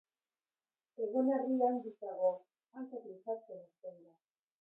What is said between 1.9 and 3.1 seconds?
dago, hankak